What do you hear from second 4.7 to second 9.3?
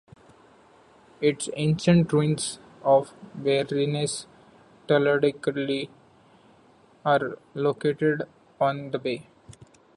Troglodytica are located on the bay.